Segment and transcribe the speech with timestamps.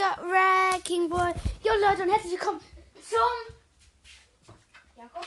[0.00, 1.32] a wrecking ball.
[1.62, 2.60] Jo Leute und herzlich willkommen
[3.08, 3.54] zum...
[4.96, 5.26] Jakob?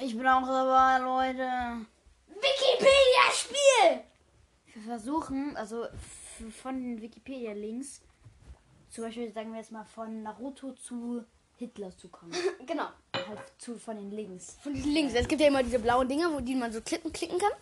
[0.00, 1.86] Ich bin auch dabei, Leute.
[2.28, 4.04] Wikipedia-Spiel!
[4.74, 5.86] Wir versuchen, also
[6.62, 8.02] von den Wikipedia-Links,
[8.90, 11.24] zum Beispiel sagen wir jetzt mal von Naruto zu
[11.56, 12.32] Hitler zu kommen.
[12.66, 12.88] Genau.
[13.14, 14.56] halt zu, von den Links.
[14.62, 15.14] Von diesen Links.
[15.14, 17.52] Es gibt ja immer diese blauen Dinger, wo die man so klicken, klicken kann.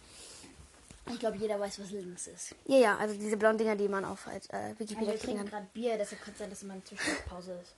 [1.11, 2.55] Ich glaube, jeder weiß, was links ist.
[2.67, 5.37] Ja, ja, also diese blauen Dinger, die man auf halt, äh, Also Wikipedia wir klicken
[5.37, 7.75] trinken gerade Bier, deshalb kann es sein, dass immer eine Zwischenpause ist.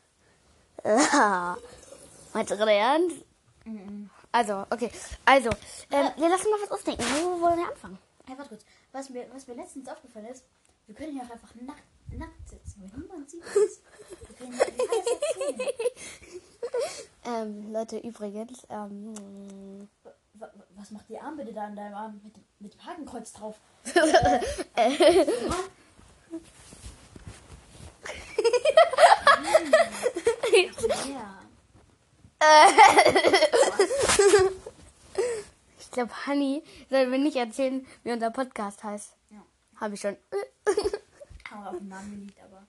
[2.34, 3.16] Meinst du gerade ernst?
[4.32, 4.90] Also, okay.
[5.24, 5.50] Also,
[5.90, 7.02] ähm, wir lassen mal was ausdenken.
[7.02, 7.98] Wo wollen wir anfangen?
[8.26, 8.64] Hey, warte kurz.
[8.92, 10.44] Was mir, was mir letztens aufgefallen ist,
[10.86, 11.82] wir können hier auch einfach nackt,
[12.16, 13.80] nackt sitzen, weil niemand sieht uns.
[14.26, 15.68] Wir können wir können alles erzählen.
[17.22, 19.88] Ähm, Leute, übrigens, ähm,
[20.76, 23.56] Was macht die Armbinde da an deinem Arm mit, dem- mit dem Hakenkreuz drauf?
[31.08, 31.38] Ja.
[35.78, 39.14] ich glaube, Honey soll mir nicht erzählen, wie unser Podcast heißt.
[39.30, 39.44] Ja.
[39.76, 40.16] Habe ich schon.
[41.50, 42.66] Haben wir auf den Namen geliebt, aber.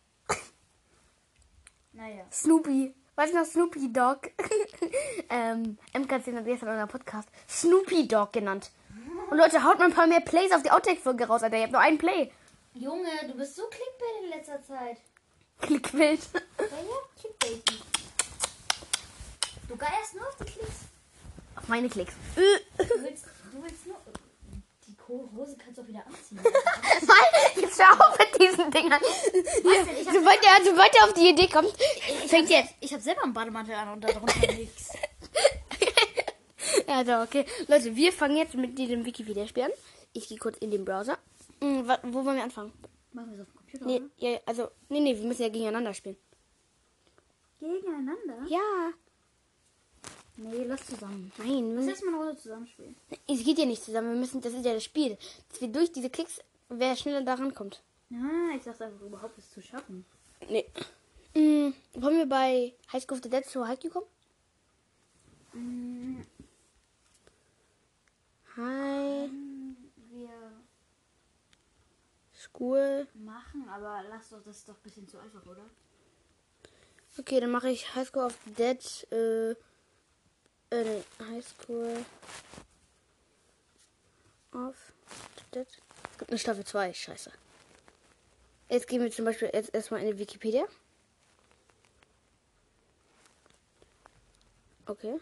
[1.94, 2.24] Naja.
[2.32, 2.94] Snoopy.
[3.22, 4.32] Weißt du noch Snoopy Dog?
[5.30, 8.72] ähm, MK hat gestern in unserem Podcast Snoopy Dog genannt.
[9.30, 11.58] Und Leute, haut mal ein paar mehr Plays auf die Outtake-Folge raus, Alter.
[11.58, 12.32] Ihr habt nur einen Play.
[12.74, 14.98] Junge, du bist so clickbait in letzter Zeit.
[15.62, 16.20] Klickbild.
[16.34, 17.64] Ja, ja, clickbait.
[19.70, 20.76] Du geierst nur auf die Klicks.
[21.58, 22.16] Auf meine Klicks.
[22.36, 23.98] Du willst, du willst nur.
[25.36, 26.40] Hose kannst du auch wieder anziehen.
[27.08, 29.02] Mann, jetzt hör auf mit diesen Dingern.
[29.04, 31.72] Ich sobald, er, sobald er auf die Idee kommt,
[32.28, 32.70] fängt hab jetzt.
[32.70, 34.90] se- Ich habe selber einen Bademantel an und darunter nichts.
[36.88, 37.46] Also, okay.
[37.68, 39.72] Leute, wir fangen jetzt mit diesem Wikipedia-Spiel an.
[40.14, 41.18] Ich gehe kurz in den Browser.
[41.62, 42.72] Hm, wo wollen wir anfangen?
[43.14, 43.86] Machen wir es auf dem Computer?
[43.86, 44.10] Nee, oder?
[44.18, 46.18] ja, ja, also, nee, nee, wir müssen ja gegeneinander spielen.
[47.60, 48.46] Gegeneinander?
[48.48, 48.92] Ja.
[50.44, 51.32] Nee, lass zusammen.
[51.38, 52.96] Nein, wir Lass erstmal eine Runde zusammenspielen.
[53.28, 54.12] es geht ja nicht zusammen.
[54.14, 55.18] Wir müssen, das ist ja das Spiel.
[55.50, 57.82] Dass wir durch diese Klicks, wer schneller da rankommt.
[58.12, 60.06] Ah, ich dachte einfach überhaupt es zu schaffen.
[60.50, 60.66] Nee.
[61.34, 64.08] Hm, wollen wir bei High School of the Dead zu Haikyuu kommen?
[65.54, 66.22] Mm,
[68.58, 69.30] High
[70.10, 70.30] Wir
[72.34, 73.08] School.
[73.14, 75.64] machen, aber lass doch das ist doch ein bisschen zu einfach, oder?
[77.18, 79.08] Okay, dann mache ich High School of the Dead.
[79.12, 79.56] Äh,
[80.72, 82.06] äh, nee, High School
[84.54, 84.76] of.
[85.52, 87.32] Es gibt eine Staffel 2, scheiße.
[88.70, 90.64] Jetzt gehen wir zum Beispiel jetzt erstmal in die Wikipedia.
[94.86, 95.20] Okay.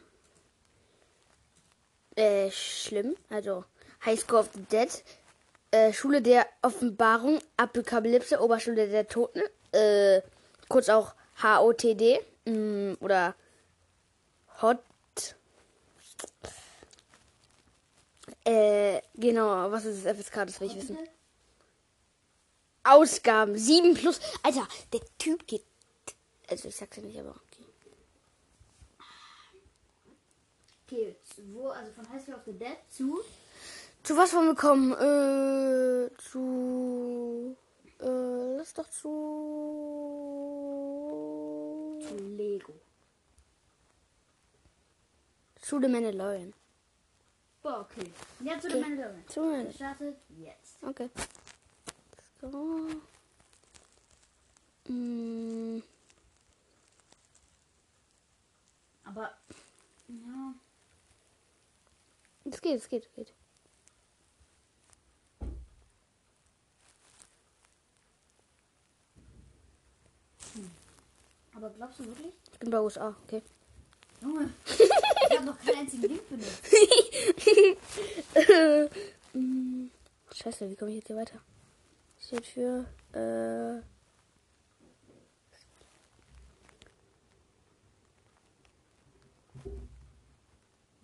[2.15, 3.15] Äh, schlimm.
[3.29, 3.65] Also,
[4.05, 5.03] High School of the Dead.
[5.71, 9.41] Äh, Schule der Offenbarung, Apokalypse, Oberschule der Toten.
[9.71, 10.21] Äh,
[10.67, 12.19] kurz auch HOTD.
[12.45, 13.35] Mm, oder
[14.61, 14.79] Hot.
[18.49, 20.47] Äh, genau, was ist das FSK?
[20.47, 20.97] Das will ich wissen.
[22.83, 24.19] Ausgaben 7 plus.
[24.41, 25.63] Alter, der Typ geht.
[26.49, 27.35] Also, ich sag's ja nicht, aber
[30.87, 31.15] okay.
[31.53, 33.19] Wo, also von High School of the Dead zu.
[34.01, 34.93] Zu was wollen wir kommen?
[34.93, 37.55] Äh, zu.
[38.01, 39.09] Äh, lass doch zu.
[42.01, 42.73] zu Lego.
[45.61, 46.58] Zu The Mandalorian.
[47.61, 48.11] Boah, okay.
[48.37, 48.67] Zu Okay.
[48.67, 48.81] okay.
[48.81, 49.27] Mandalorian.
[49.27, 49.73] Zu Mandalorian.
[49.73, 50.83] Startet jetzt.
[50.83, 51.09] Okay.
[52.41, 52.87] So.
[54.87, 55.81] Mm,
[59.03, 59.31] Aber.
[60.07, 60.53] Ja.
[62.45, 63.33] es geht, es geht, es geht.
[71.55, 72.33] Aber glaubst du wirklich?
[72.53, 73.41] Ich bin bei USA, okay.
[74.21, 76.63] Junge, ich habe noch keinen einzigen Link benutzt.
[80.35, 81.39] Scheiße, wie komme ich jetzt hier weiter?
[82.19, 82.85] Steht für.
[83.13, 83.81] Äh,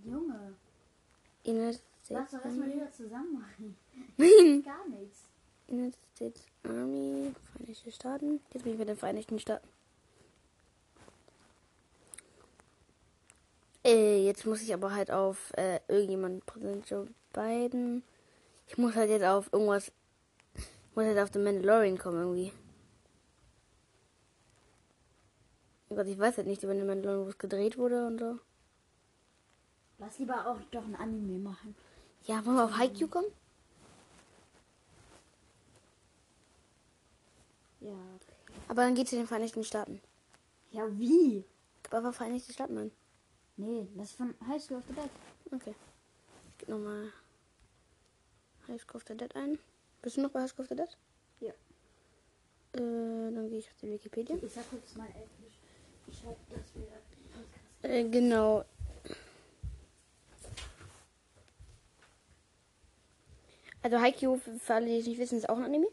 [0.03, 0.53] Junge,
[1.45, 3.77] United lass doch erstmal wieder zusammen machen.
[4.17, 4.63] Nein.
[4.65, 5.23] Gar nichts.
[5.67, 8.39] United States Army, Vereinigte Staaten.
[8.53, 9.67] Jetzt bin ich bei den Vereinigten Staaten.
[13.85, 18.01] Äh, jetzt muss ich aber halt auf äh, irgendjemanden Präsident Joe Biden.
[18.65, 19.91] Ich muss halt jetzt auf irgendwas.
[20.55, 22.51] Ich muss halt auf den Mandalorian kommen irgendwie.
[25.89, 28.39] Oh Gott, ich weiß halt nicht über den Mandalorian, wo es gedreht wurde und so.
[29.99, 31.75] Lass lieber auch doch ein Anime machen.
[32.23, 33.31] Ja, wollen wir auf Haikyuu kommen?
[37.81, 37.93] Ja.
[38.67, 40.01] Aber dann geht zu den Vereinigten Staaten.
[40.71, 41.45] Ja, wie?
[41.91, 42.91] Einfach Vereinigte Staaten ein.
[43.57, 45.09] Nee, das ist von High School of the Dead.
[45.51, 45.75] Okay.
[46.51, 47.11] Ich gebe nochmal
[48.67, 49.57] High School of the Dead ein.
[50.01, 50.97] Bist du noch bei High School of the Dead?
[51.39, 51.51] Ja.
[52.73, 54.35] Äh, dann gehe ich auf die Wikipedia.
[54.41, 55.59] Ich sag kurz mal Englisch.
[56.07, 57.93] Ich schreibe das wieder.
[57.93, 58.65] Äh, genau.
[63.81, 65.87] Also Haikyuu, für alle, die es nicht wissen, ist auch ein Anime.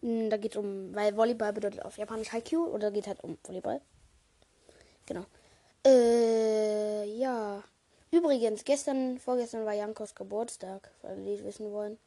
[0.00, 3.36] Mm, Da geht es um, weil Volleyball bedeutet auf Japanisch Haikyuu oder geht halt um
[3.44, 3.80] Volleyball.
[5.06, 5.26] Genau.
[5.86, 7.62] Äh, ja.
[8.10, 11.98] Übrigens, gestern, vorgestern war Jankos Geburtstag, für alle, die wissen wollen.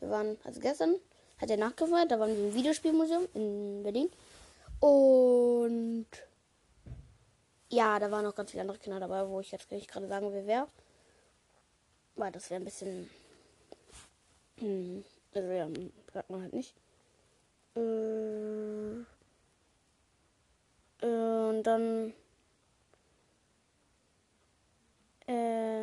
[0.00, 0.96] Wir waren, also gestern
[1.38, 4.10] hat er nachgefeiert, da waren wir im Videospielmuseum in Berlin.
[4.80, 6.06] Und
[7.68, 10.32] ja, da waren noch ganz viele andere Kinder dabei, wo ich jetzt nicht gerade sagen
[10.32, 10.68] will, wer.
[12.14, 13.10] Weil das wäre ein bisschen.
[14.58, 15.04] Hm,
[15.34, 15.68] also ja,
[16.12, 16.74] sagt man halt nicht.
[17.76, 19.00] Äh,
[21.02, 22.14] äh, und dann.
[25.26, 25.82] Äh.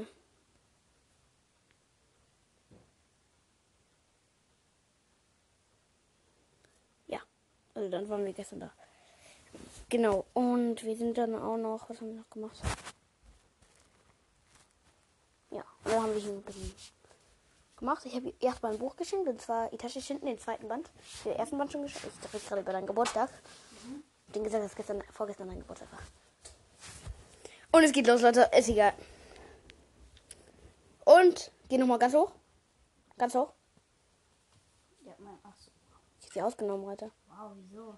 [7.07, 7.19] Ja,
[7.75, 8.72] also dann waren wir gestern da.
[9.90, 12.60] Genau, und wir sind dann auch noch, was haben wir noch gemacht?
[15.51, 16.74] Ja, dann haben wir hier ein bisschen
[17.78, 18.06] gemacht.
[18.06, 20.90] Ich habe ihr erstmal ein Buch geschenkt, und zwar Itachi Shinten, den zweiten Band.
[21.25, 22.07] Den ersten Band schon geschenkt.
[22.07, 23.30] Ich rede gerade über deinen Geburtstag.
[24.28, 26.00] Ich den gesagt, dass gestern, vorgestern dein Geburtstag war.
[27.72, 28.50] Und es geht los, Leute.
[28.57, 28.94] Ist egal.
[31.06, 32.32] Und, geh nochmal ganz hoch.
[33.18, 33.54] Ganz hoch.
[35.06, 35.72] Ja, mein, ach so.
[36.20, 37.12] Ich habe sie ausgenommen, Alter.
[37.28, 37.98] Wow, wieso?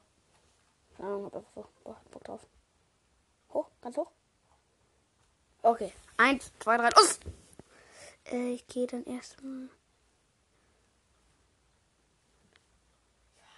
[0.96, 2.48] Keine Ahnung, hab einfach so Boah, Bock drauf.
[3.54, 4.12] Hoch, ganz hoch.
[5.62, 5.92] Okay.
[6.18, 7.20] Eins, zwei, drei, los!
[8.32, 9.70] Äh, ich gehe dann erstmal.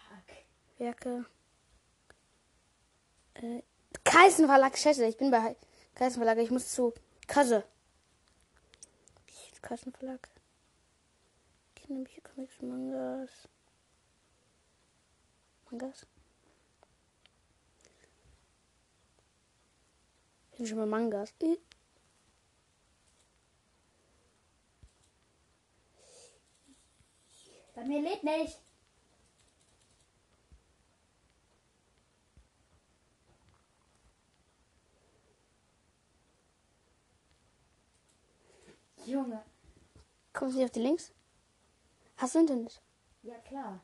[0.07, 0.77] Fuck.
[0.77, 1.25] Werke.
[3.35, 3.61] Äh,
[4.03, 5.55] Kaisen Verlag, scheiße, ich bin bei
[5.95, 6.93] Kaisen Verlag, ich muss zu
[7.27, 7.65] Kasse.
[9.61, 10.29] Kaisen Verlag.
[11.75, 13.47] Kinderbücher, Comics, Mangas.
[15.69, 16.05] Mangas?
[20.51, 21.33] Ich bin schon mal Mangas.
[21.41, 21.57] Äh,
[27.75, 28.59] Bei mir lädt nicht.
[39.05, 39.41] Junge.
[40.37, 41.11] Kommst du nicht auf die Links?
[42.17, 42.79] Hast du Internet?
[43.23, 43.83] Ja, klar.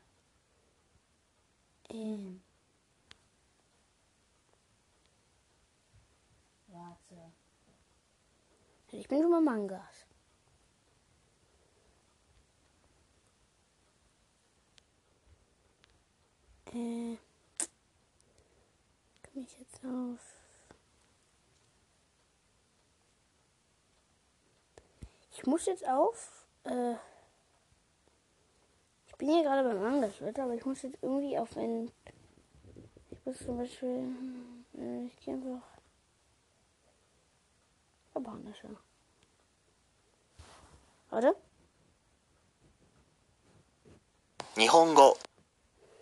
[1.88, 2.44] Ähm.
[6.68, 7.32] Warte.
[8.92, 10.06] Ich bin schon mal Mangas.
[16.66, 17.16] Äh.
[19.24, 20.20] Komme ich jetzt auf.
[25.32, 26.43] Ich muss jetzt auf.
[26.63, 26.95] Äh.
[29.07, 31.91] Ich bin hier gerade beim Mangas, Leute, aber ich muss jetzt irgendwie auf ein.
[33.11, 34.13] Ich muss zum Beispiel.
[34.77, 35.67] Äh, ich gehe einfach.
[38.15, 38.77] Japanische.
[41.09, 41.35] Warte.
[44.59, 45.17] 日本语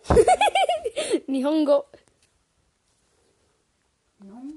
[1.28, 1.86] Nihongo.
[4.18, 4.51] Nongo.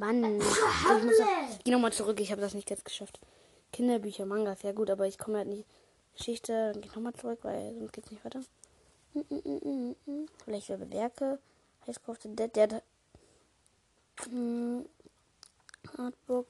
[0.00, 0.40] Mann.
[0.40, 2.18] Ich, muss doch, ich geh nochmal zurück.
[2.20, 3.20] Ich habe das nicht jetzt geschafft.
[3.72, 5.66] Kinderbücher, Mangas, ja gut, aber ich komme halt nicht.
[6.16, 8.40] Geschichte, dann geh nochmal zurück, weil sonst geht's nicht weiter.
[9.12, 10.26] Mm, mm, mm, mm, mm.
[10.44, 11.38] Vielleicht über Werke.
[12.06, 12.82] Of the Dead, der hat.
[14.30, 14.82] Mm,
[15.96, 16.46] Artbook.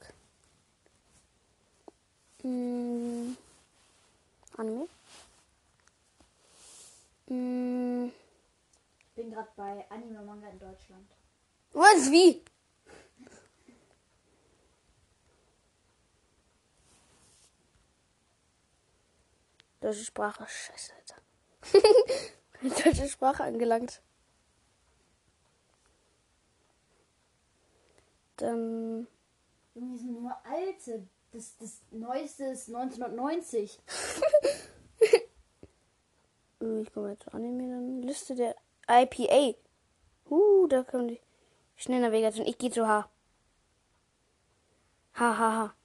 [2.43, 3.27] Anime.
[7.25, 7.31] Ich
[9.15, 11.07] bin gerade bei Anime Manga in Deutschland.
[11.73, 12.11] was?
[12.11, 12.43] Wie?
[19.91, 20.47] Deutsche Sprache.
[20.47, 21.21] Scheiße, Alter.
[22.85, 24.01] Deutsche Sprache angelangt.
[28.37, 29.05] Dann.
[29.75, 31.05] Die sind nur alte.
[31.33, 33.79] Das, das neueste ist 1990.
[36.61, 37.73] äh, Ich komme jetzt zu Anime.
[37.73, 38.55] Dann Liste der
[38.89, 39.57] IPA.
[40.29, 41.19] Uh, da kommt die
[41.75, 42.47] Schnellnavigation.
[42.47, 43.09] Ich gehe zu H.
[45.15, 45.75] H, H, H.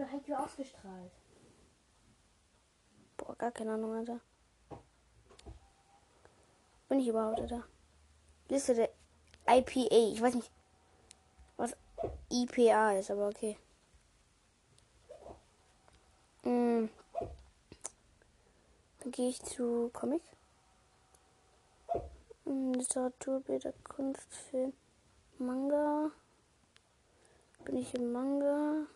[0.00, 1.12] wurde Haikyuu ausgestrahlt?
[3.16, 4.20] Boah, gar keine Ahnung, Alter.
[6.88, 7.64] Bin ich überhaupt, Alter?
[8.48, 8.90] Liste der
[9.46, 10.12] IPA.
[10.12, 10.50] Ich weiß nicht,
[11.56, 11.76] was
[12.30, 13.56] IPA ist, aber okay.
[16.42, 16.88] Mm.
[19.00, 20.22] Dann gehe ich zu Comic.
[22.44, 24.72] Mm, Literatur, Bilder, Kunst, Film,
[25.38, 26.10] Manga.
[27.64, 28.86] Bin ich im Manga?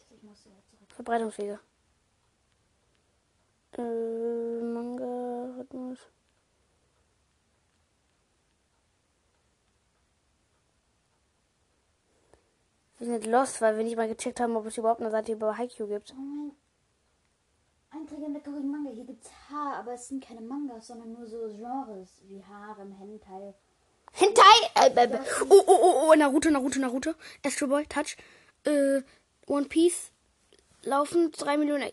[0.00, 0.89] Scheiße, ich muss wieder zurück.
[1.00, 1.58] Verbreitungswege.
[3.78, 5.98] Äh, Manga, Rhythmus.
[12.98, 15.56] Wir sind lost, weil wir nicht mal gecheckt haben, ob es überhaupt eine Seite über
[15.56, 16.12] Haikyuu gibt.
[16.12, 16.52] Oh mein.
[17.92, 18.90] Einträge in der Korean Manga.
[18.90, 23.54] Hier gibt's Haar, aber es sind keine Mangas, sondern nur so Genres wie Harem, Hentai.
[24.12, 24.42] Hentai!
[24.74, 25.18] Äh, äh, äh.
[25.48, 27.14] Oh, oh, oh, oh, Naruto, Naruto, Naruto.
[27.42, 28.18] Astro Boy, Touch.
[28.66, 29.00] Äh,
[29.46, 30.12] One Piece.
[30.82, 31.92] Laufen 3 Millionen.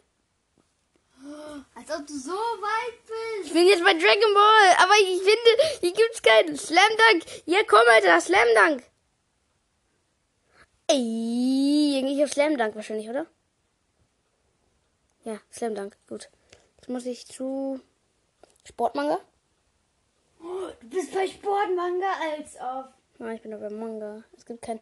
[1.76, 2.94] Als ob du so weit
[3.42, 3.54] Ich bist.
[3.54, 7.24] bin jetzt bei Dragon Ball, aber ich finde, hier gibt's keinen Slam Dunk.
[7.46, 8.84] Ja, komm, Alter, Slam Dunk.
[10.88, 13.26] Ey, irgendwie auf Slam Dunk wahrscheinlich, oder?
[15.24, 16.30] Ja, Slam Dunk, gut.
[16.78, 17.82] Jetzt muss ich zu
[18.64, 19.20] Sportmanga.
[20.40, 22.94] Du bist bei Sportmanga als ob.
[23.18, 24.24] Nein, ich bin aber beim Manga.
[24.38, 24.80] Es gibt kein.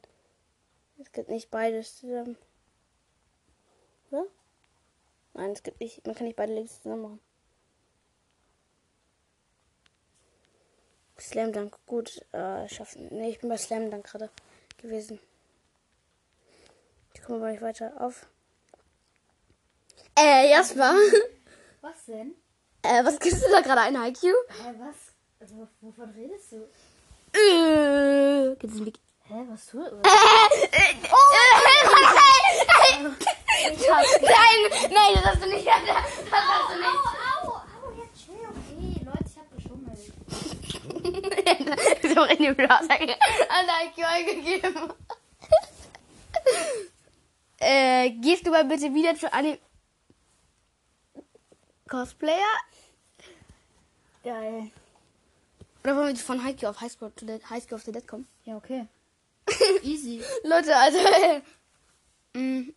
[1.00, 2.38] Es gibt nicht beides zusammen.
[4.16, 4.26] Oder?
[5.34, 6.06] Nein, es gibt nicht.
[6.06, 7.20] Man kann nicht beide Links zusammen machen.
[11.20, 12.26] Slam Dunk, gut.
[12.32, 13.08] Äh, schaffen.
[13.12, 14.30] Nee, ich bin bei Slam Dunk gerade
[14.78, 15.20] gewesen.
[17.14, 18.28] Ich komme aber nicht weiter auf.
[20.18, 20.96] Äh, erstmal.
[21.82, 22.36] Was denn?
[22.82, 24.34] äh, was gibst du da gerade ein, Haikyuu?
[24.50, 24.96] Hä, was?
[25.40, 26.68] Also, wovon redest du?
[27.34, 29.00] Äh, einen Wiki?
[29.28, 30.02] Hä, was tust du?
[33.64, 35.68] Nein, nein, das hast du nicht.
[35.68, 37.06] Das hast du nicht.
[37.44, 39.06] Au, au, jetzt chill, okay.
[39.06, 40.00] Leute, ich hab geschummelt.
[42.16, 43.16] so in dem Aussage
[43.50, 44.94] an IQ eingegeben.
[47.60, 49.58] äh, gehst du mal bitte wieder zu einem
[51.90, 52.60] Cosplayer?
[54.24, 54.72] Geil.
[55.84, 58.28] Oder wollen wir von Haikyuu auf Highschool to the Highschool of the Dead kommen?
[58.44, 58.88] Ja, okay.
[59.84, 60.24] Easy.
[60.44, 60.98] Leute, also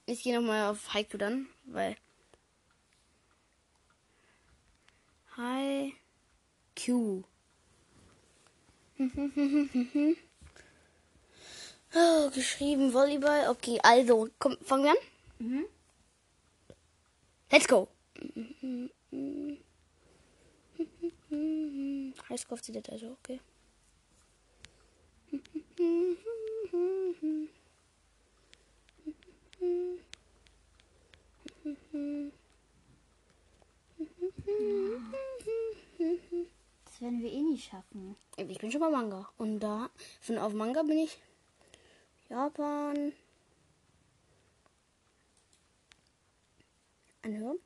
[0.07, 1.97] ich gehe nochmal auf Haikyuu dann, weil
[5.37, 7.25] Haikyuu.
[11.95, 13.49] Oh, geschrieben Volleyball.
[13.49, 14.97] Okay, also, komm, fangen wir an.
[15.39, 15.65] Mhm.
[17.51, 17.89] Let's go.
[22.29, 23.41] Highschool of the Dead, also, okay.
[36.85, 38.17] Das werden wir eh nicht schaffen.
[38.37, 39.29] Ich bin schon bei Manga.
[39.39, 41.19] Und da, von auf Manga bin ich
[42.29, 43.13] Japan.
[47.23, 47.59] Anhören.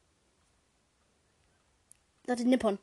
[2.26, 2.78] Leute, Nippon.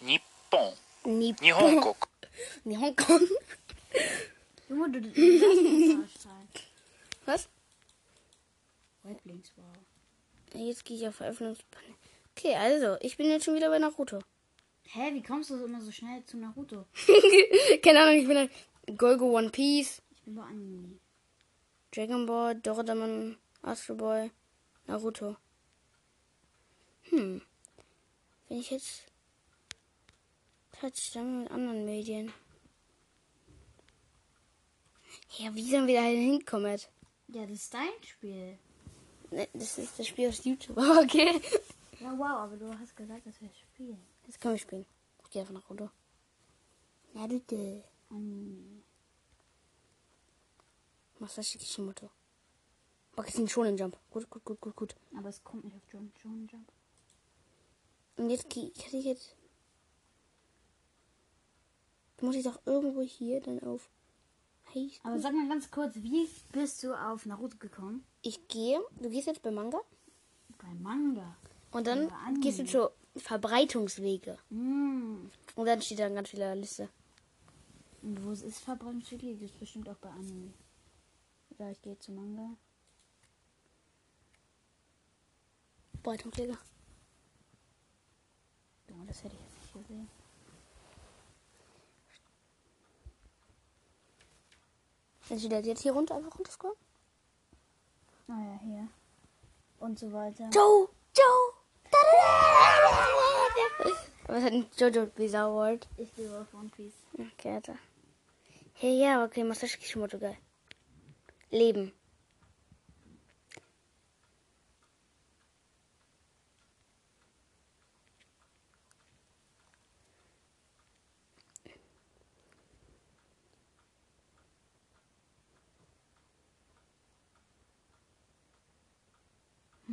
[0.00, 0.72] Nippon.
[1.04, 1.44] Nippon.
[1.44, 1.96] Nihonko.
[2.64, 3.18] Nihonko.
[4.68, 6.41] Junge, du, du, du, du, du, du, du, du, du
[9.02, 9.64] Weblinks, wow.
[10.54, 11.94] Jetzt gehe ich auf Veröffentlichungspanel.
[12.36, 14.20] Okay, also, ich bin jetzt schon wieder bei Naruto.
[14.84, 16.86] Hä, wie kommst du immer so schnell zu Naruto?
[17.82, 18.50] Keine Ahnung, ich bin halt
[18.98, 20.98] Golgo One Piece, Ich bin bei Anime.
[21.94, 24.30] Dragon Ball, Doraemon, Astro Boy,
[24.86, 25.36] Naruto.
[27.04, 27.42] Hm.
[28.48, 29.12] Wenn ich jetzt
[30.82, 32.32] Touch dann mit anderen Medien.
[35.38, 36.80] Ja, wie sollen wir da hinkommen?
[37.28, 38.58] Ja, das ist dein Spiel.
[39.32, 40.76] Ne, Das ist das Spiel aus YouTube.
[41.02, 41.40] Okay.
[42.00, 43.98] Ja, wow, aber du hast gesagt, dass wir spielen.
[44.26, 44.86] Das können wir spielen.
[45.24, 45.90] Ich gehe einfach nach Naruto.
[47.14, 47.82] Naruto.
[48.10, 48.82] Anime.
[51.18, 52.10] Masashi Kishimoto.
[53.16, 53.96] Magazin Shonen Jump.
[54.10, 54.96] Gut, gut, gut, gut, gut.
[55.16, 56.10] Aber es kommt nicht auf John
[56.50, 56.72] Jump.
[58.16, 59.36] Und jetzt kann ich jetzt.
[62.20, 63.88] Muss ich doch irgendwo hier dann auf.
[64.72, 68.04] Hey, Aber sag mal ganz kurz, wie bist du auf Naruto gekommen?
[68.22, 68.80] Ich gehe.
[69.00, 69.80] Du gehst jetzt bei Manga.
[70.58, 71.36] Bei Manga.
[71.70, 72.10] Und dann
[72.40, 74.38] gehst du zu Verbreitungswege.
[74.50, 75.30] Mm.
[75.54, 76.88] Und dann steht da ganz viele Liste.
[78.02, 80.52] Und wo es ist Verbrennungswege, das ist bestimmt auch bei Anime.
[81.50, 82.56] Oder ich gehe zu Manga.
[85.92, 86.58] Verbreitungswege.
[88.88, 90.08] Junge, das hätte ich jetzt nicht gesehen.
[95.28, 96.76] Dann steht jetzt hier runter, einfach runterscrollen.
[98.32, 98.88] Naja, Ah hier.
[99.78, 100.48] Und so weiter.
[100.54, 100.88] Joe!
[101.14, 101.52] Joe!
[101.90, 103.90] Da-da-da-da-da-da.
[104.26, 105.86] Was hat ein Jojo Bizarre World?
[105.98, 106.94] Ich gehe auf One Piece.
[107.12, 107.76] Okay, Alter.
[108.72, 110.38] Hey, ja, okay, Masashi Kishimoto, geil.
[111.50, 111.92] Leben.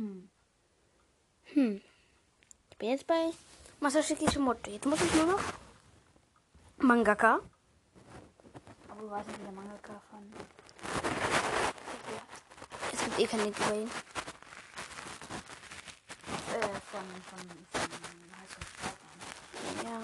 [0.00, 0.30] Hm.
[2.70, 3.32] Ich bin jetzt bei
[3.80, 4.70] Masashi Kishimoto.
[4.70, 5.40] Jetzt muss ich nur noch
[6.78, 7.40] Mangaka.
[8.88, 10.32] Aber du weißt nicht, wie der Mangaka von.
[12.92, 13.90] Es gibt eh keinen Link über ihn.
[16.48, 17.04] Äh, von.
[17.28, 17.40] von.
[17.72, 17.90] von.
[19.84, 20.00] Ja,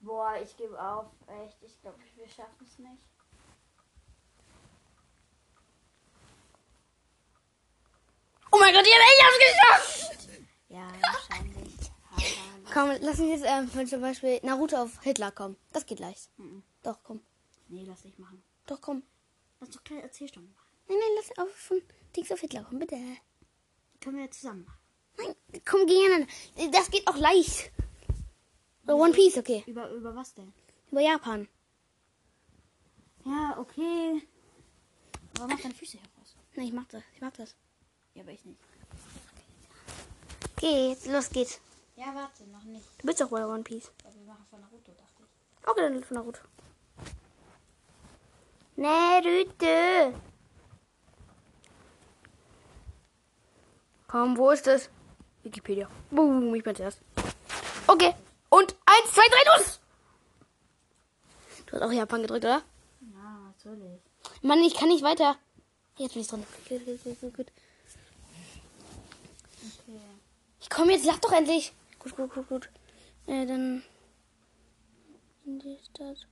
[0.00, 1.06] Boah, ich gebe auf.
[1.44, 2.98] Echt, ich glaube, wir schaffen es nicht.
[8.54, 10.28] Oh mein Gott, ich habe echt geschafft!
[10.68, 11.74] Ja, wahrscheinlich.
[12.08, 12.63] Aber.
[12.74, 15.56] Komm, lass uns jetzt ähm, zum Beispiel Naruto auf Hitler kommen.
[15.72, 16.28] Das geht leicht.
[16.38, 16.64] Mhm.
[16.82, 17.20] Doch, komm.
[17.68, 18.42] Nee, lass dich machen.
[18.66, 19.04] Doch, komm.
[19.60, 20.66] Lass doch kleine Erzählstunden machen.
[20.88, 21.80] Nein, nein, lass auf von
[22.16, 22.96] Dings auf Hitler kommen, bitte.
[24.00, 24.78] Können wir ja zusammen machen.
[25.18, 26.26] Nein, komm gegeneinander.
[26.72, 27.70] Das geht auch leicht.
[28.82, 29.62] Über One Piece, okay.
[29.68, 30.52] Über, über was denn?
[30.90, 31.46] Über Japan.
[33.24, 34.20] Ja, okay.
[35.38, 36.34] Aber mach deine Füße heraus.
[36.56, 37.04] Nein, ich mach das.
[37.14, 37.54] Ich mach das.
[38.14, 38.58] Ja, aber ich nicht.
[40.56, 41.60] Okay, jetzt los geht's.
[41.96, 42.84] Ja, warte, noch nicht.
[42.98, 43.92] Du bist doch bei One Piece.
[44.04, 45.68] Aber wir machen von Naruto, dachte ich.
[45.68, 46.40] Okay, dann von Naruto.
[48.76, 50.20] Naruto.
[54.08, 54.90] Komm, wo ist das?
[55.44, 55.88] Wikipedia.
[56.10, 57.00] Boom, ich bin zuerst.
[57.86, 58.14] Okay.
[58.48, 59.80] Und eins, zwei, drei, los!
[61.66, 62.62] Du hast auch Japan gedrückt, oder?
[63.00, 64.00] Ja, natürlich.
[64.42, 65.36] Mann, ich kann nicht weiter.
[65.96, 66.44] Jetzt bin ich dran.
[66.68, 67.46] Gut, gut, gut.
[69.58, 70.00] Okay.
[70.60, 71.72] Ich komme jetzt, lach doch endlich.
[72.04, 72.70] Gut, gut, gut, gut.
[73.26, 73.82] Äh, dann.
[75.46, 76.28] In die Stadt.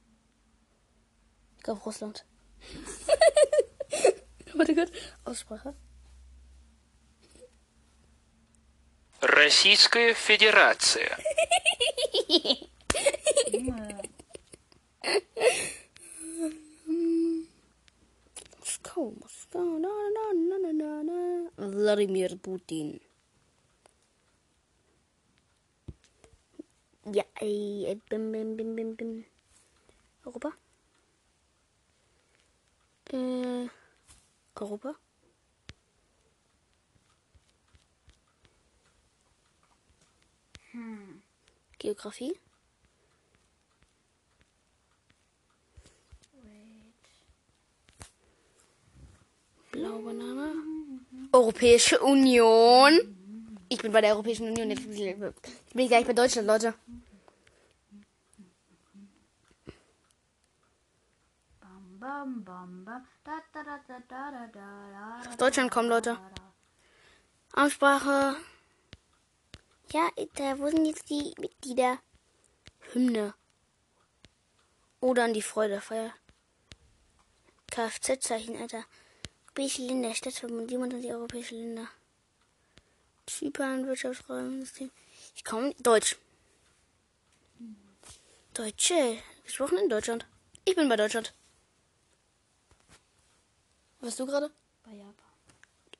[1.57, 2.27] Ich glaube Russland.
[4.55, 4.93] Warte gut.
[5.25, 5.75] Aussprache.
[9.23, 11.17] Российская Федерация.
[13.51, 14.03] Junge.
[18.59, 19.15] Moskau,
[27.05, 29.25] Ja, ey, bim, bim, bim, bim, bim.
[30.25, 30.53] Europa?
[33.13, 33.69] Äh,
[34.55, 34.95] Europa?
[40.71, 41.23] Hm.
[41.79, 42.39] Geografie?
[49.73, 50.53] Blaue Banane.
[51.33, 53.22] Europäische Union.
[53.73, 54.71] Ich bin bei der Europäischen Union.
[54.71, 56.75] Jetzt bin ich gleich bei Deutschland, Leute.
[65.27, 66.19] Aus Deutschland kommen, Leute.
[67.53, 68.37] Amtssprache.
[69.91, 70.11] Ja,
[70.59, 71.99] wo sind jetzt die Mitglieder?
[72.93, 73.33] Hymne.
[75.01, 76.13] Oder an die Freudefeier.
[77.71, 78.85] Kfz-Zeichen, Alter.
[79.47, 81.89] Europäische Länder, Stadtverbund, 27 europäische Länder.
[83.39, 84.91] Zypern, Wirtschaftsraumsystem.
[85.35, 85.75] Ich komme.
[85.81, 86.17] Deutsch.
[88.55, 89.19] Deutsche.
[89.45, 90.27] Gesprochen in Deutschland.
[90.65, 91.35] Ich bin bei Deutschland.
[94.01, 94.51] Was du gerade?
[94.85, 95.15] Bei Japan.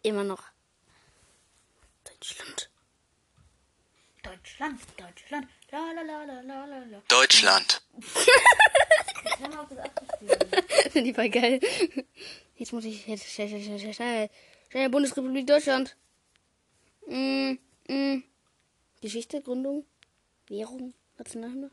[0.03, 0.43] Immer noch.
[2.05, 2.69] Deutschland.
[4.23, 5.49] Deutschland, Deutschland.
[5.71, 7.03] La, la, la, la, la, la, la.
[7.09, 7.83] Deutschland.
[10.95, 11.61] Die war geil.
[12.57, 14.31] Jetzt muss ich jetzt schnell, schnell, schnell, schnell, schnell.
[14.71, 15.97] Schnell, Bundesrepublik Deutschland.
[17.07, 18.23] Mm, mm.
[19.01, 19.85] Geschichte, Gründung,
[20.49, 21.71] Währung, Nationalhymne.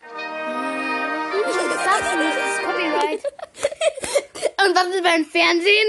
[0.00, 0.08] Du
[2.18, 3.24] nicht, das ist Copyright.
[4.64, 5.88] Und was ist beim Fernsehen?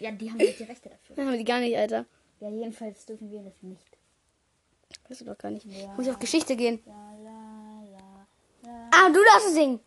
[0.00, 1.24] Ja, die haben nicht die Rechte dafür.
[1.24, 2.06] Haben die gar nicht, Alter.
[2.40, 3.98] Ja, jedenfalls dürfen wir das nicht.
[5.08, 5.64] Weißt du doch gar nicht.
[5.66, 5.94] Ja.
[5.94, 6.82] Muss ich auf Geschichte gehen.
[6.86, 7.82] La, la,
[8.64, 8.90] la.
[8.92, 9.80] Ah, du darfst es singen.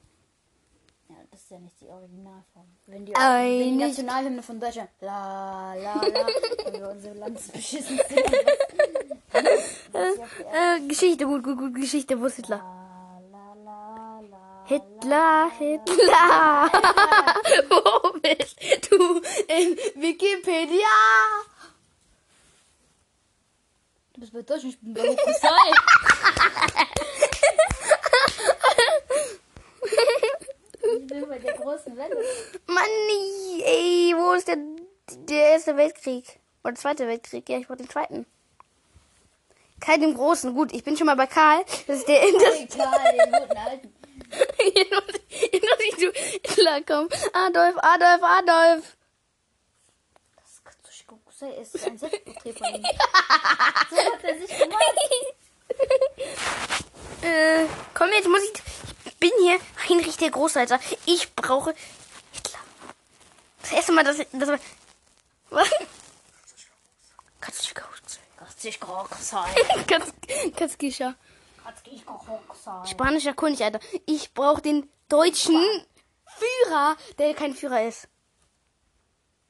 [1.35, 2.65] Das ist ja nicht die Originalform.
[2.87, 3.87] Wenn die, Ei, wenn die nicht.
[3.97, 4.89] Nationalhymne von Deutschland.
[5.01, 6.01] La, la, la.
[6.63, 8.23] wenn wir unsere Landesbeschissen singen.
[9.33, 9.43] Was,
[9.91, 12.59] was hier Äh, Geschichte, gut, gut, gut, Geschichte, wo ist Hitler?
[12.59, 14.63] La, la, la, la.
[14.65, 16.71] Hitler, Hitler.
[17.69, 18.57] Wo bist
[18.89, 20.95] du in Wikipedia?
[24.13, 25.73] Du bist bei Deutschland, ich bin bei Hokusai.
[30.97, 32.15] ich bin bei der großen Welle.
[32.67, 32.85] Mann,
[33.63, 34.57] ey, wo ist der,
[35.27, 36.39] der Erste Weltkrieg?
[36.63, 37.47] Oder Zweite Weltkrieg?
[37.47, 38.25] Ja, ich wollte den Zweiten.
[39.79, 40.53] Karl dem Großen.
[40.55, 41.63] Gut, ich bin schon mal bei Karl.
[41.85, 42.21] Das ist der.
[42.21, 43.93] Das, Egal, den guten alten.
[44.75, 47.09] jetzt muss ich- zu Hitler kommen.
[47.33, 48.97] Adolf, Adolf, Adolf.
[50.41, 52.83] Das Katsushika Kusei ist ein Selbstporträt von ihm.
[53.91, 54.83] so hat er sich gemacht.
[57.21, 58.53] Äh, komm, jetzt muss ich.
[59.05, 59.57] Ich bin hier
[59.89, 60.79] Heinrich der Großalter.
[61.07, 61.73] Ich brauche
[62.31, 62.59] Hitler.
[63.61, 64.27] Das erste Mal, dass ich.
[65.55, 65.87] Das, was?
[67.39, 67.83] Katsushika
[68.37, 69.49] Katsushika Kusei.
[69.87, 70.13] Katz-
[70.55, 71.15] Katsushika.
[71.63, 72.13] Katsushika
[72.47, 72.85] Kusei.
[72.87, 73.79] Spanischer König, Alter.
[74.05, 75.55] Ich brauche den deutschen
[76.25, 78.07] Führer, der kein Führer ist.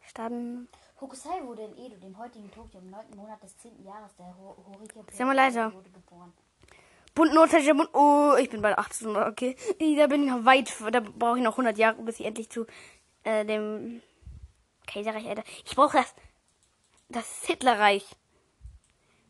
[0.08, 0.68] Staaten.
[1.02, 3.06] Hokusai wurde in Edo, dem heutigen Tokio, im 9.
[3.16, 3.84] Monat des 10.
[3.84, 5.74] Jahres der Ho Horike Sei mal leiser.
[5.74, 6.34] wurde geboren.
[7.14, 7.32] Bund.
[7.94, 9.56] Oh, ich bin bei 18, okay.
[9.98, 10.74] Da bin ich noch weit.
[10.92, 12.66] Da brauche ich noch 100 Jahre, bis ich endlich zu
[13.24, 14.02] äh, dem
[14.86, 15.44] Kaiserreich, Alter.
[15.66, 16.14] Ich brauche das.
[17.10, 18.06] Das Hitlerreich.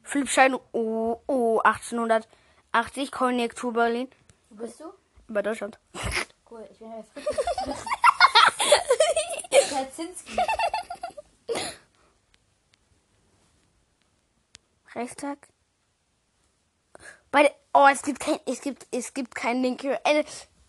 [0.04, 0.56] Philipp Schein.
[0.72, 3.12] Oh, oh, 1880.
[3.12, 4.10] Konjunktur Berlin.
[4.50, 4.86] Wo bist du?
[5.28, 5.80] Über Deutschland.
[6.50, 7.26] Cool, ich bin bei Fritz.
[9.70, 10.38] Kaczynski.
[14.94, 15.38] Reichstag.
[17.32, 20.00] Bei der, oh, es gibt kein, es gibt, es gibt keinen Link hier.
[20.06, 20.24] Äh,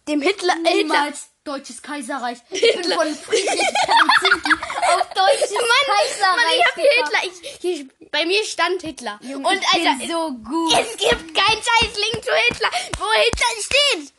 [0.08, 0.74] dem Hitler, äh, Hitler.
[0.74, 2.38] Niemals deutsches Kaiserreich.
[2.50, 4.52] Ich bin von Friedrich Kaczynski
[5.00, 6.36] auf deutsches Mann.
[6.36, 6.90] Mann, ich hab hier.
[7.04, 7.22] Hitler.
[7.24, 9.18] Ich, hier, bei mir stand Hitler.
[9.22, 10.72] Junge, Und ich bin Alter, so gut.
[10.72, 14.12] es gibt keinen scheiß Link zu Hitler, wo Hitler steht.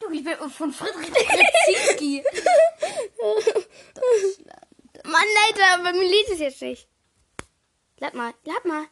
[0.00, 2.24] Du, ich bin von Friedrich Kaczynski.
[5.04, 6.88] Mann, Alter, bei mir liest es jetzt nicht.
[7.98, 8.86] Lad mal, lad mal.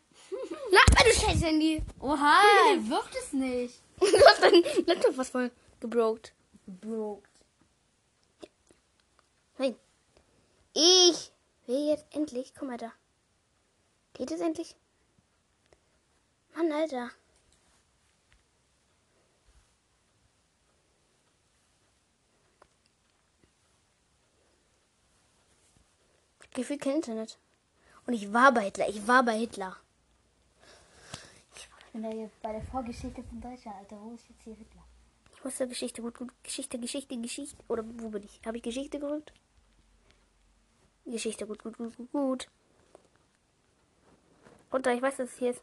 [0.70, 1.82] Lad mal, du scheiß Handy.
[2.00, 2.42] Oha,
[2.78, 3.80] wird es nicht.
[3.98, 6.32] Du hast dein Laptop was voll gebrokt.
[6.66, 7.26] Broke.
[9.56, 9.74] Nein.
[10.80, 11.32] Ich
[11.66, 12.54] will jetzt endlich.
[12.54, 12.92] Guck mal da.
[14.14, 14.76] Geht es endlich?
[16.54, 17.10] Mann, Alter.
[26.54, 27.38] Gefühlt kein Internet.
[28.06, 28.88] Und ich war bei Hitler.
[28.88, 29.76] Ich war bei Hitler.
[31.56, 34.00] Ich bin da hier bei der Vorgeschichte von Deutschland, Alter.
[34.00, 34.84] Wo ist jetzt hier Hitler?
[35.34, 36.32] Ich muss der Geschichte gut, gut.
[36.44, 37.56] Geschichte, Geschichte, Geschichte.
[37.66, 38.40] Oder wo bin ich?
[38.46, 39.32] Habe ich Geschichte gerückt?
[41.10, 42.48] Geschichte, gut, gut, gut, gut, gut.
[44.82, 45.62] Da, ich weiß, dass es hier ist.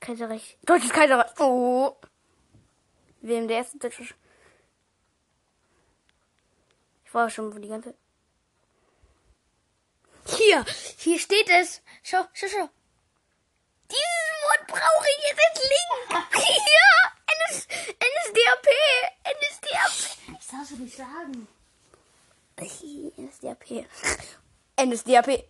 [0.00, 0.56] Kaiserreich.
[0.64, 1.30] Deutsches Kaiserreich.
[1.40, 1.96] Oh.
[3.20, 4.02] Wem der erste deutsche.
[4.02, 4.14] Sch-
[7.04, 7.94] Ich war schon die ganze.
[10.26, 10.64] Hier,
[10.98, 11.82] hier steht es.
[12.02, 12.68] Schau, schau, schau.
[13.90, 16.26] Dieses Wort brauche ich jetzt als Link.
[16.34, 17.12] Hier,
[17.48, 17.68] NS,
[18.00, 18.66] NSDAP,
[19.24, 20.38] NSDAP.
[20.40, 21.48] Ich darf es nicht sagen.
[22.58, 23.86] NSDAP.
[24.76, 25.44] NSDAP.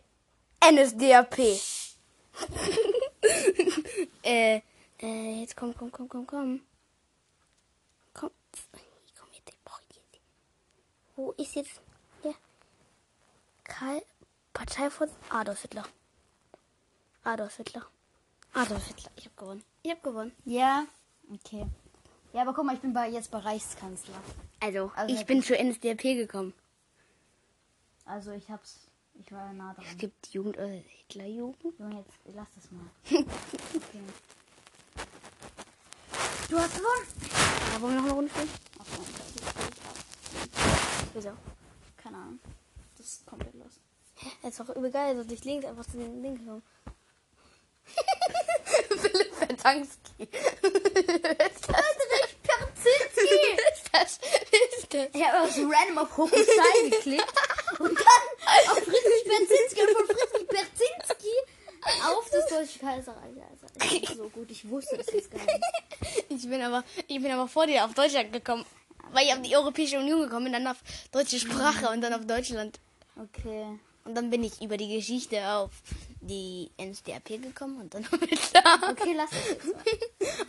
[0.60, 1.38] NSDAP.
[4.22, 4.60] äh,
[5.00, 6.60] äh, jetzt komm, komm, komm, komm, komm.
[8.12, 8.30] Komm.
[9.18, 10.20] Komm jetzt, ich brauche jetzt.
[11.14, 11.80] Wo ist jetzt
[12.24, 12.34] der
[13.64, 14.02] Karl
[14.52, 15.84] Parteivorsitzender Adolf Hitler?
[17.22, 17.86] Adolf Hitler.
[18.54, 19.10] Adolf Hitler.
[19.16, 19.62] Ich hab gewonnen.
[19.82, 20.32] Ich hab gewonnen.
[20.44, 20.86] Ja,
[21.32, 21.66] okay.
[22.32, 24.14] Ja, aber guck mal, ich bin bei, jetzt bei Reichskanzler.
[24.60, 26.52] Also, Also, ich bin zur NSDAP gekommen.
[28.06, 29.98] Also ich hab's, ich war nah Es dran.
[29.98, 31.78] gibt Jugend, äh, Hitlerjugend.
[31.78, 32.86] Junge, jetzt lass das mal.
[33.76, 34.00] Okay.
[36.48, 37.06] Du hast gewonnen.
[37.72, 38.48] Ja, wollen wir noch eine Runde spielen?
[41.12, 41.32] Wieso?
[41.96, 42.38] Keine Ahnung.
[42.96, 43.80] Das ist komplett los.
[44.42, 46.62] Das ist doch übel geil, so durch links einfach zu den Linken kommen.
[48.96, 50.26] Philipp Verdankski.
[50.26, 50.86] Perzinski!
[53.74, 54.18] ist das?
[54.78, 55.08] Ist das?
[55.12, 57.26] Ich habe so random auf Hokusai geklickt
[57.78, 61.32] und dann auf Friedrich Berzinski und von Friedrich Berzinski
[62.08, 63.34] auf das Deutsche Kaiserreich.
[63.50, 64.50] Also, so gut.
[64.50, 66.24] Ich wusste das jetzt gar nicht.
[66.28, 68.64] Ich bin aber, ich bin aber vor dir auf Deutschland gekommen.
[69.12, 70.78] Weil ich auf die Europäische Union gekommen bin, dann auf
[71.12, 72.80] deutsche Sprache und dann auf Deutschland.
[73.16, 73.64] Okay.
[74.04, 75.70] Und dann bin ich über die Geschichte auf
[76.20, 78.78] die NSDAP gekommen und dann Hitler.
[78.90, 79.68] Okay, lass es.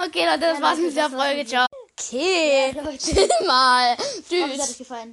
[0.07, 1.45] Okay, Leute, das war's Leute, mit der war's Folge.
[1.45, 1.65] Ciao.
[1.99, 2.97] Okay, Ja, Leute.
[2.97, 3.95] chill mal.
[3.95, 4.69] Ich hoffe, es hat Tschüss.
[4.71, 5.05] euch gefallen.